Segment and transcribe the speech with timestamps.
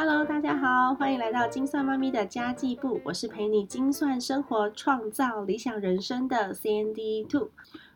[0.00, 7.50] Hello，大家好，欢迎来到精算妈咪的家计部，我是陪你精算生活、创造理想人生的 CND Two。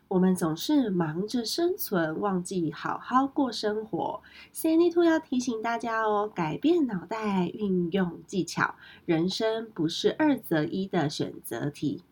[0.09, 4.21] 我们总是忙着生存，忘记好好过生活。
[4.53, 8.75] CND Two 要提醒大家哦，改变脑袋，运用技巧，
[9.05, 12.03] 人生不是二择一的选择题。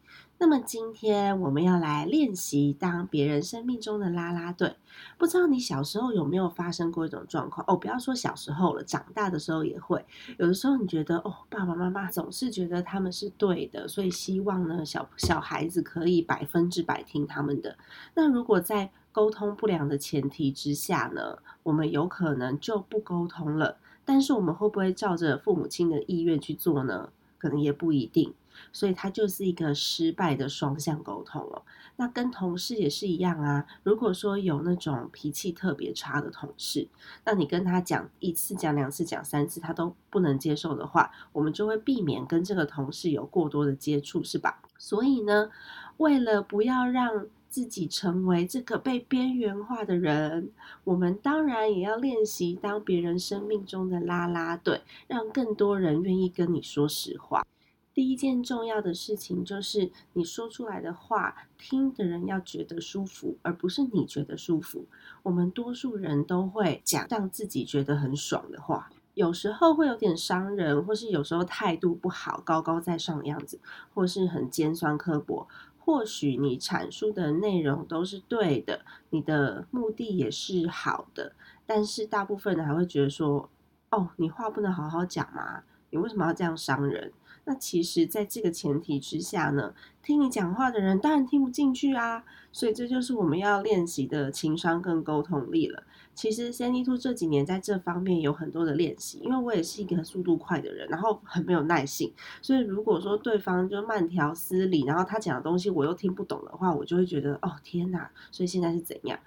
[0.42, 4.76] 那么今天我们要来练习当别人生命中的拉拉队。
[5.20, 7.76] 不知道你小时候有没有发生过一种状况哦？
[7.78, 10.04] 不要说小时候了，长大的时候也会。
[10.40, 17.78] 有的时候你觉得哦，爸爸妈妈总是觉得他们是对的，所以希望呢小小孩子可以百分之百听他们的。
[18.16, 23.78] 那如果在沟通不良的前提之下呢，我们有可能就不沟通了。
[24.04, 27.10] 但是我们会不会照着父母亲的意愿去做呢？
[27.38, 28.34] 可能也不一定。
[28.72, 31.62] 所以它就是一个失败的双向沟通哦。
[31.98, 33.66] 那跟同事也是一样啊。
[33.84, 36.88] 如果说有那种脾气特别差的同事，
[37.26, 44.62] 那你跟他讲一次、讲两次、讲三次，他都不能接受的话，我们就会避免跟这个同事有过多的接触，是吧？
[44.78, 45.50] 所以呢，
[45.98, 50.50] 为了不要让自己成为这个被边缘化的人，
[50.86, 57.46] 我们当然也要练习当别人生命中的啦啦队，让更多人愿意跟你说实话。
[57.94, 64.86] 第一件重要的事情就是你说出来的话，听的人要觉得舒服，而不是你觉得舒服。
[65.24, 73.60] 我们多数人都会讲让自己觉得很爽的话，有时候会有点伤人，或是有时候态度不好、高高在上的样子，
[73.94, 75.48] 或是很尖酸刻薄。
[75.84, 81.34] 或许你阐述的内容都是对的，你的目的也是好的，
[81.66, 83.50] 但是大部分人还会觉得说
[83.92, 85.64] ：“哦，你话不能好好讲吗？
[85.90, 87.12] 你为什么要这样伤人？”
[87.46, 92.24] 那其实，在这个前提之下呢，听你讲话的人当然听不进去啊。
[92.54, 95.84] 所以这就是我们要练习的情商跟沟通力了。
[96.14, 102.12] 其实 Sandy Two 这几年在这方面有很多的练习，因为我也是一个速度快的人，然后很没有耐性。
[102.42, 108.12] 所以如果说对方就慢条斯理，然后他讲的东西我又听不懂的话，我就会觉得哦天哪！
[108.32, 109.18] 所以现在是怎样？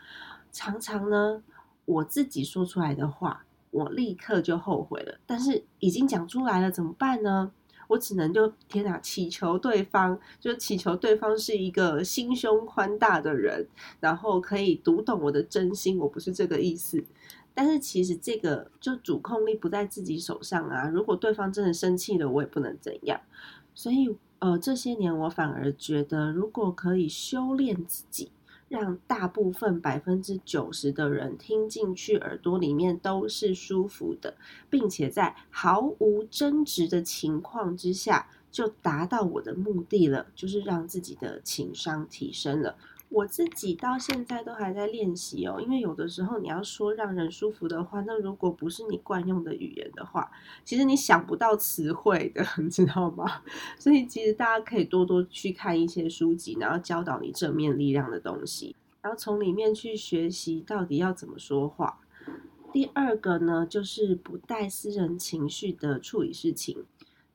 [0.52, 1.42] 常常呢，
[1.86, 5.18] 我自己说出来的话，我立刻就后悔了。
[5.24, 7.50] 但是已经讲出来了，怎么办呢？
[7.88, 13.66] 我只能就天哪，祈求对方，就祈求对方是一个心胸宽大的人，
[14.00, 15.98] 然后可以读懂我的真心。
[15.98, 17.04] 我不是这个意思，
[17.54, 20.88] 但是其实这个就主控力不在自己手上啊。
[20.88, 23.20] 如果对方真的生气了，我也不能怎样。
[23.74, 28.30] 所以呃，这些年我反而觉得，如果可以修炼自己。
[28.74, 34.34] 让大部分百分之九十的人听进去耳朵里面都是舒服的，
[34.68, 42.76] 并且在毫无争执的情况之下，就达到我的目的了，就是让自己的情商提升了。
[43.14, 50.28] 我自己到现在都还在练习哦，因为有的时候你要说让人舒服的话，那如果不是你惯用的语言的话，
[50.64, 53.42] 其实你想不到词汇的， 你知道吗？
[53.78, 62.00] 所以其实大家可以多多去看一些书籍，然后教导你正面力量的东西，然后从里面去学习到底要怎么说话。
[62.72, 66.84] 第二个呢，就是不带私人情绪的处理事情。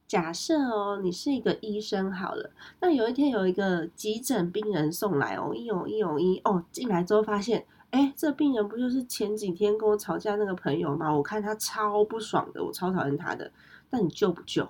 [0.10, 2.50] 假设哦，你是一个医生好了，
[2.82, 11.16] 那有一天有一个急诊病人送来哦，一哦一哦一哦，进来之后发现，哎，这病人不就是前几天跟我吵架那个朋友吗？
[11.16, 13.52] 我看他超不爽的，我超讨厌他的。
[13.92, 14.68] 那你救不救？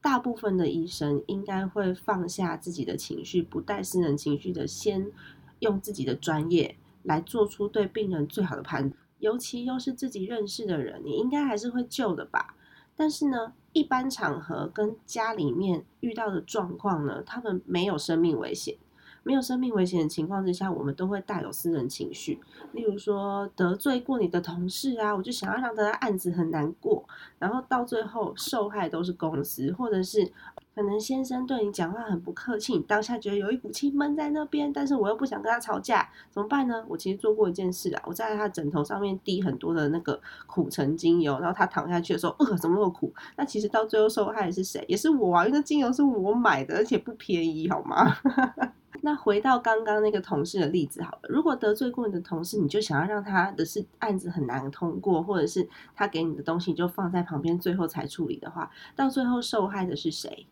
[0.00, 5.12] 大部分的医生应该会放下自己的情绪，不带私人情绪的，先
[5.60, 6.74] 用自己的专业
[7.04, 9.00] 来做出对病人最好的判断。
[9.20, 12.56] 尤其又是自己认识的人，你应该还是会救的吧？
[12.96, 13.52] 但是呢？
[13.74, 18.76] 一般场合跟家里面遇到的状况呢，他们没有生命危险，
[19.22, 22.38] 没有生命危险的情况之下，我们都会带有私人情绪。
[22.72, 27.02] 例如说得罪过你的同事啊，我就想要让他的案子很难过，
[27.38, 30.30] 然后到最后受害都是公司，或者是。
[30.74, 36.82] 可能先生对你讲话很不客气，你当下觉得有一股气闷在那边，但是我又不想跟他吵架，怎么办呢？
[36.88, 43.12] 我其实做过一件事啊，我在他枕头上面滴很多的那个苦橙精油，然后他躺下去的时候，呃，怎么那么苦？
[43.36, 44.82] 那其实到最后受害的是谁？
[44.88, 48.16] 也是我啊，因为那精油是我买的，而且不便宜，好吗？
[49.04, 60.46] 那回到刚刚那个同事的例子好了，如果得罪过你的同事，你就想要让他的事案子很难通过，或者是他给你的东西就放在旁边，最后才处理的话，到最后受害的是谁？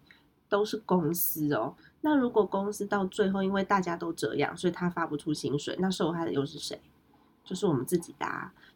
[0.50, 1.74] 都是公司哦。
[2.02, 6.78] 那如果公司到最后因为大家都这样，所以他发不出薪水，那受害的又是谁？
[7.42, 8.26] 就是我们自己的。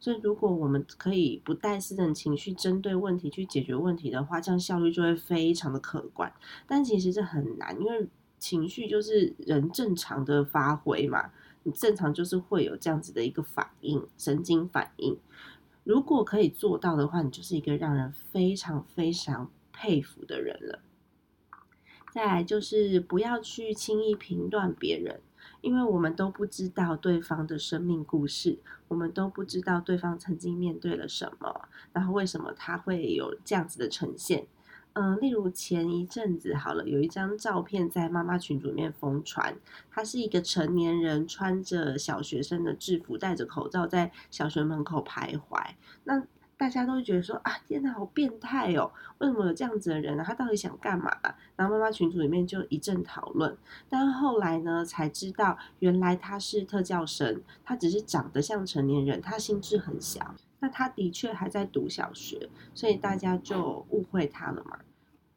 [0.00, 6.32] 所以如果我们可以不带私人情绪，针对问题去解决问题的话，这样效率就会非常的可观。
[6.66, 8.06] 但其实这很难，因为
[8.38, 11.30] 情绪就是人正常的发挥嘛。
[11.66, 15.16] 你正常就是会有这样子的一个反应，神经反应。
[15.82, 20.80] 如果可以做到的话，你就是一个让人非常非常佩服的人了。
[22.14, 25.20] 再来就是不要去轻易评断别人，
[25.62, 34.46] 因为我们都不知道对方的生命故事，我们都不知道对方曾经面对了什么，然后为什么他会有这样子的呈现。
[34.93, 39.56] 嗯，例如前一阵子好了，有一张照片在妈妈群组里面疯传，
[39.90, 45.70] 他是一个成年人穿着小学生的制服，戴着口罩在小学门口徘徊。
[46.05, 46.25] 那
[46.56, 48.90] 大家都会觉得说啊，天哪，好变态哦！
[49.18, 50.24] 为什么有这样子的人呢？
[50.26, 51.10] 他到底想干嘛？
[51.56, 53.56] 然后妈妈群组里面就一阵讨论。
[53.88, 60.34] 但后来呢，才知道原来他是特教生，他只是长得像成年人，他心智很小。
[60.60, 64.78] 那他的确还在读小学，所以大家就误会他了嘛。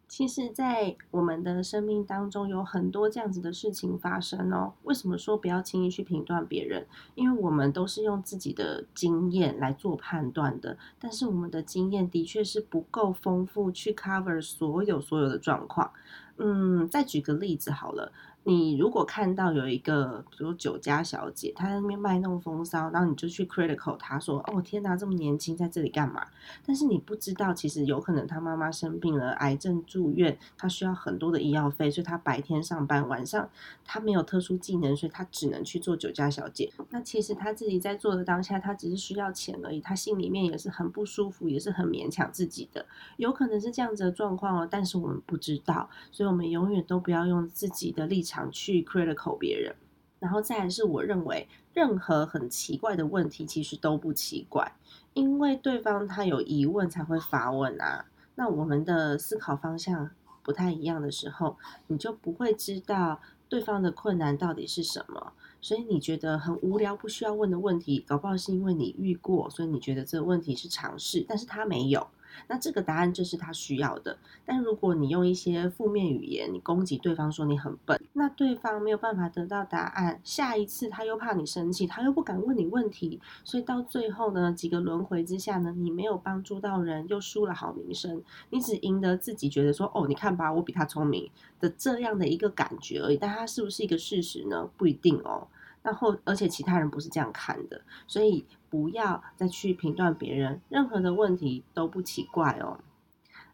[0.08, 4.74] 其实，在我们的生命当中，有很多这样子的事情发生哦。
[4.84, 6.88] 为什么说不要轻易去评断别人？
[7.16, 15.92] 因为我们都是用自己的经验来做判断的，但是我们的经验的确是不够丰富，去 cover 所有所有的状况。
[16.38, 18.12] 嗯，再举个例子好了。
[18.48, 26.26] 你如果看到有一个，比如酒家小姐，她在那边卖弄风骚，然后你就去 critical 她说：“哦天哪，这么年轻在这里干嘛？”
[26.66, 33.50] 但是你不知道，其实有可能她妈妈生病了，癌症住院，她需要很多的医药费，所以她白天上班，晚上
[33.84, 36.72] 她没有特殊技能，所以她只能去做酒家小姐。
[36.90, 42.86] 那其实她自己在做的当下，她只是需要钱而已，她心里面也是很不舒服，也是很勉强自己的，
[43.18, 44.66] 有可能是这样子的状况哦。
[44.72, 48.37] 但是我们不知道，所以我们永远都不要用自己的立场。
[48.52, 49.76] 去 critical 别人，
[50.20, 54.74] 然后再来是我认为任何很奇怪的问题其实都不奇怪，
[55.14, 58.06] 因为对方他有疑问才会发问啊。
[58.36, 60.12] 那我们的思考方向
[60.44, 61.58] 不太一样的时候，
[61.88, 63.20] 你就不会知道
[63.50, 65.34] 对方的困难到底是什么。
[65.60, 72.08] 所以你觉得很无聊不需要问的问题，搞不好是因为你遇过，所以你觉得这个问题是常识，但是他没有。
[72.48, 74.18] 那这个答案就是他需要的。
[74.46, 80.22] 但如果你用一些负面语言，你攻击对方说你很笨，那对方没有办法得到答案。
[80.24, 91.30] 下一次他又怕你生气，他又不敢问你问题，所以到最后呢，几个轮回之下呢，你没有帮助到人，又输了好名声，你只赢得自己觉得说哦，你看吧，我比他聪明
[91.60, 93.18] 的这样的一个感觉而已。
[93.18, 94.70] 但他是不是一个事实呢？
[94.78, 95.48] 不一定哦。
[95.88, 102.82] 然后，而且其他人不是这样看的，所以不要再去评断别人，任何的问题都不奇怪哦。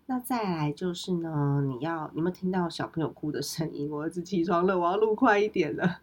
[0.08, 6.00] 那再来就是呢，你要你们听到小朋友哭的声音，我儿子起床了，我要录快一点了。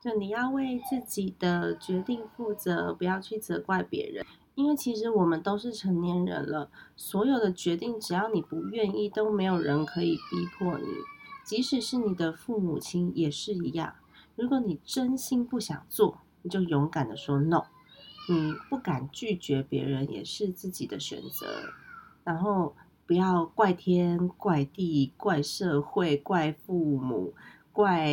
[0.00, 4.24] 就你要为自己的决定负责，不要去责怪别人，
[4.54, 10.86] 因为其实我们都是成年人了，所有的决定只要你不愿意，都没有人可以逼迫你，
[11.44, 13.92] 即使是你的父母亲也是一样。
[14.36, 17.64] 如果你真心不想做，你就勇敢的说 no。
[18.28, 21.46] 你不敢拒绝别人，也是自己的选择。
[22.24, 22.74] 然后
[23.06, 27.32] 不要怪天怪地怪社会怪父母
[27.72, 28.12] 怪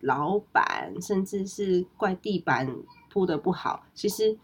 [0.00, 2.76] 老板，甚至是怪地板
[3.10, 3.84] 铺的不好。
[3.92, 4.38] 其实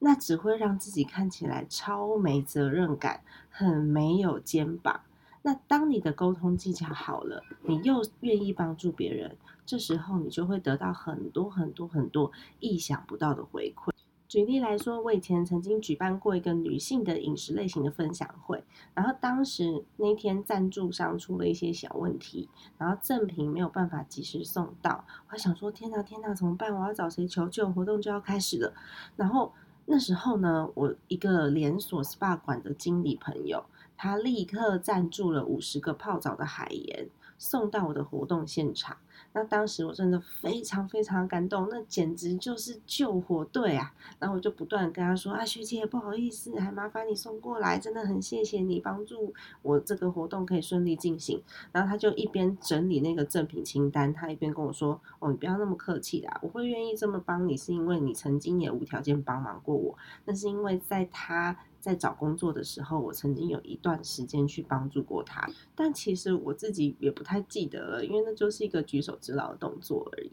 [0.00, 5.02] 那只会让自己看起来超没责任感，很没有肩膀。
[5.42, 9.36] 那当你的沟通技巧好了，你又愿意帮助别人。
[9.66, 12.30] 这时候你就会得到很多很多很多
[12.60, 13.92] 意想不到的回馈。
[14.28, 26.74] 举例来说，我以前曾经举办过一个女性的饮食类型的分享会，然后当时那天赞助商出了一些小问题，然后赠品没有办法及时送到，我还想说天哪天哪怎么办？
[26.74, 27.70] 我要找谁求救？
[27.70, 28.72] 活动就要开始了。
[29.16, 29.52] 然后
[29.84, 33.62] 那时候呢，我一个连锁 SPA 馆的经理朋友，
[34.02, 38.96] 他立刻赞助了五十个泡澡的海盐，送到我的活动现场。
[39.32, 43.94] 那当时我真的非常非常感动，那简直就是救火队啊！
[44.18, 49.32] 然后我就不断跟他说：“啊，学姐不好意思，还麻烦你送过来，真的很谢谢你帮助
[49.62, 51.40] 我这个活动可以顺利进行。”
[51.70, 70.30] 然后他就一边整理那个赠品清单，他一边跟我说：“哦，你不要那么客气啦，我会愿意这么帮你，是因为你曾经也无条件帮忙过我，那是因为在他。”在找工作的时候，我曾经有一段时间去帮助过他，但其实我自己也不太记得了，因为那就是一个举手之劳的动作而已。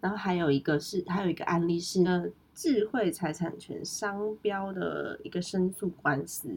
[0.00, 6.48] 然后还有一个是，还有一个案例是，呃，智慧财产权商标的一个申诉官司。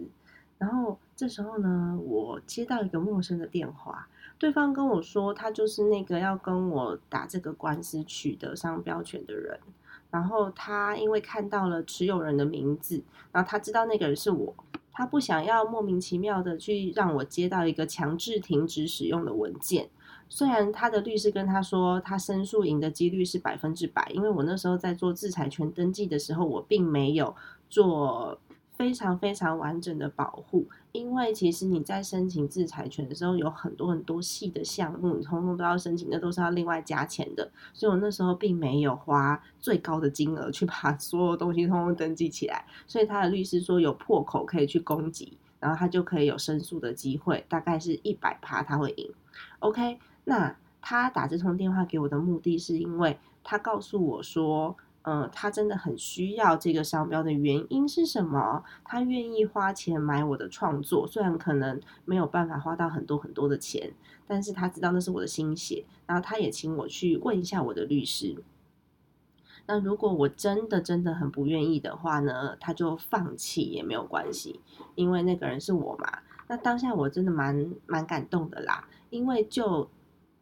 [0.59, 9.59] 然后这时候呢，我接到一个陌生的电话，对方跟我说，他就是那个要跟我打这个官司取得商标权的人。
[10.15, 13.03] 然后他因为看到了持有人的名字，
[13.33, 14.55] 然后他知道那个人是我，
[14.93, 19.89] 他不想要莫名其妙的去让我接到一个强制停止使用的文件。
[20.29, 27.35] 虽然他的律师跟他说，他申诉赢的几率是百分之百，因为我那时候在做制裁权登记的时候，我并没有
[27.69, 28.39] 做
[28.77, 37.49] 非常非常完整的保护，因为其实你在申请制裁权的时候，有很多很多细的项目，你通通都要申请，那都是要另外加钱的。
[37.73, 42.65] 所以我那时候并没有花最高的金额去把 所有东西通通登记起来。
[42.85, 49.09] 所以他的律师说有破口可以去攻击，然后他就可以有申诉的机会，大概是一百趴他会赢。
[49.59, 54.75] OK，那他打这通电话给我的目的是因为他告诉我说。
[55.07, 58.63] 嗯，他真的很需要这个商标的原因是什么？
[58.83, 63.93] 他愿意花钱买我的创作，虽然可能没有办法花到很多很多的钱，
[64.25, 68.35] 但是他知道那是我的心血，然后他也请我去问一下我的律师。
[69.67, 74.59] 那如果我真的真的很不愿意的话呢，他就放弃也没有关系，
[74.95, 76.19] 因为那个人是我嘛。
[76.47, 79.87] 那当下我真的蛮蛮感动的啦，因为就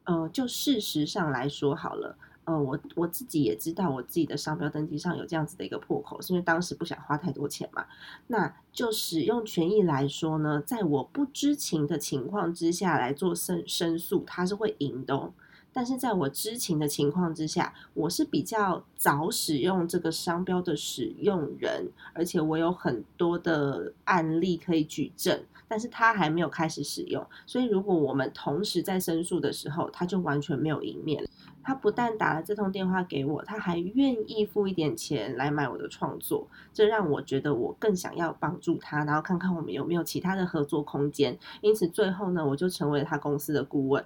[0.05, 2.17] 呃就事实上来说好了。
[2.45, 7.85] 呃，我我自己也知道，我自己的商标登记上有这样子的一个破口，是因为当时不想花太多钱嘛。
[8.27, 15.15] 那就使用权益来说呢，在我不知情的情况之下来做申申诉，它是会赢的。
[15.15, 15.33] 哦
[15.75, 31.27] 但是在我知情的情况之下，我是比较早使用这个商标的使用人，而且我有很多的案例可以举证，但是他还没有开始使用，所以如果我们同时在申诉的时候，他就完全没有赢面。
[31.63, 41.37] 他不但打了这通电话给我，他还愿意付一点钱来买我的创作，这让我觉得我更想要帮助他，然后看看我们有没有其他的合作空间。
[41.61, 44.03] 因此最后呢，我就成为了他公司的顾问。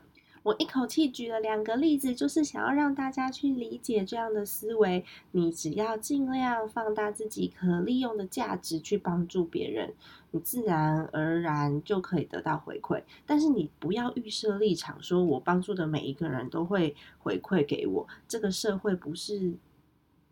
[0.47, 5.03] 我一口气举了两个例子，就是想要让大家去理解这样的思维。
[5.31, 9.93] 你只要尽量放大自己可利用的价值去帮助别人，
[10.31, 13.03] 你自然而然就可以得到回馈。
[13.25, 18.07] 但是你不要预设立场，说我帮助的每一个人都会回馈给我。
[18.25, 19.51] 这个社会不是。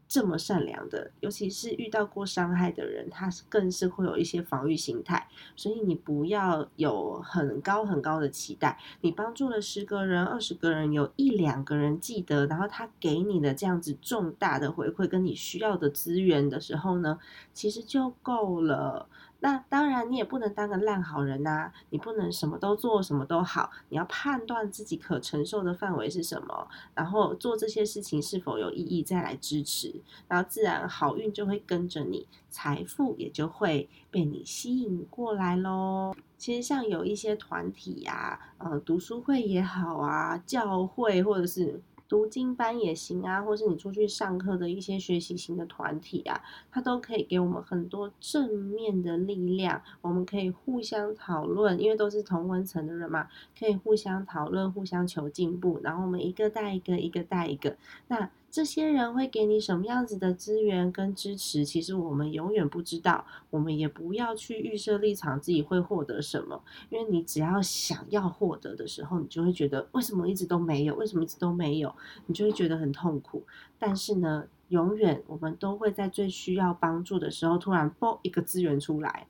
[0.08, 5.28] 这么善良的，尤其是遇到过伤害的人，他是更是会有一些防御心态。
[5.56, 8.80] 所以你不要有很高很高的期待。
[9.02, 17.20] 你帮助了十个人、二十个人，有一两个人记得，然后他给你的这样子重大的回馈，跟你需要的资源的时候呢，
[17.54, 19.08] 其实就够了。
[19.40, 23.70] 那当然，你也不能当个烂好人呐，你不能什么都做，什么都好。
[23.90, 29.94] 你要判断自己可承受的范围是什么，然后做这些事情是否有意义，再来支持，
[30.28, 36.16] 然后自然好运就会跟着你，财富也就会被你吸引过来喽。
[36.38, 41.82] 其实像有一些团体呀，呃，读书会也好啊，教会或者是。
[42.08, 49.82] 读经班也行啊，或是你出去上课的一些学习型的团体啊，它都可以给我们很多正面的力量。
[50.02, 55.80] 我们可以互相讨论，因为都是同温层的人嘛，可以互相讨论，互相求进步。
[55.84, 57.76] 然后我们一个带一个，一个带一个。
[58.08, 61.66] 那这些人会给你什么样子的资源跟支持？
[61.66, 66.64] 其实我们永远不知道，我们也不要去预设立场，自己会获得什么。
[66.90, 70.96] 因为你只要想要获得的时候，你就会觉得为什么一直都没有？
[70.96, 71.94] 为什么一直都没有？
[72.28, 73.44] 你就会觉得很痛苦。
[73.78, 79.28] 但是呢，永远我们都会在最需要帮助的时候，突然爆一个资源出来，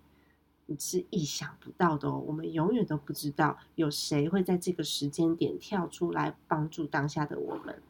[0.68, 2.24] 你是意想不到的哦。
[2.28, 7.82] 我们永远都不知道有谁会在这个时间点跳出来帮助当下的我们。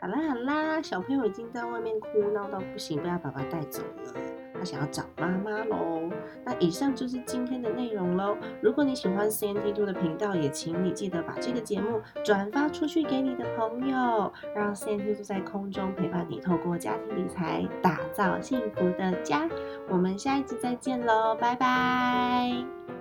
[0.00, 4.12] 好啦好啦，小朋友已经在外面哭闹到不行，被他爸爸带走了。
[4.54, 6.08] 他想要找妈妈喽。
[6.44, 8.36] 那以上就是今天的内容喽。
[8.60, 19.48] 如果你喜欢 C N T Two 的频道，也请你记得把这个节目转发出去给你的朋友，让 C N T Two 在空中陪伴你，透过家庭理财打造幸福的家。
[19.88, 22.97] 我们下一集再见喽，拜拜。